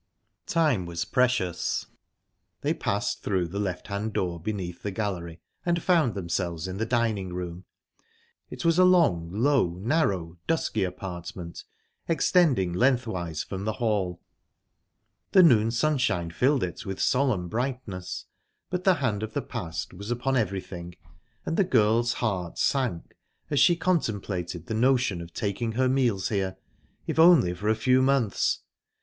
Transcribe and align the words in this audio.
Time 0.47 0.87
was 0.87 1.05
precious. 1.05 1.85
They 2.61 2.73
passed 2.73 3.21
through 3.21 3.49
the 3.49 3.59
left 3.59 3.85
hand 3.85 4.13
door 4.13 4.39
beneath 4.39 4.81
the 4.81 4.89
gallery, 4.89 5.41
and 5.63 5.79
found 5.83 6.15
themselves 6.15 6.67
in 6.67 6.77
the 6.77 6.87
dining 6.87 7.33
room. 7.35 7.65
It 8.49 8.65
was 8.65 8.79
a 8.79 8.83
long, 8.83 9.29
low, 9.31 9.75
narrow, 9.79 10.39
dusky 10.47 10.83
apartment, 10.85 11.65
extending 12.07 12.73
lengthwise 12.73 13.43
from 13.43 13.65
the 13.65 13.73
hall. 13.73 14.19
The 15.33 15.43
noon 15.43 15.69
sunshine 15.69 16.31
filled 16.31 16.63
it 16.63 16.83
with 16.83 16.99
solemn 16.99 17.47
brightness, 17.47 18.25
but 18.71 18.85
the 18.85 18.95
hand 18.95 19.21
of 19.21 19.35
the 19.35 19.41
past 19.43 19.93
was 19.93 20.09
upon 20.09 20.35
everything, 20.35 20.95
and 21.45 21.57
the 21.57 21.63
girl's 21.63 22.13
heart 22.13 22.57
sank 22.57 23.15
as 23.51 23.59
she 23.59 23.75
contemplated 23.75 24.65
the 24.65 24.73
notion 24.73 25.21
of 25.21 25.31
taking 25.31 25.73
her 25.73 25.87
meals 25.87 26.29
here, 26.29 26.57
if 27.05 27.19
only 27.19 27.53
for 27.53 27.69
a 27.69 27.75
few 27.75 28.01
months. 28.01 28.61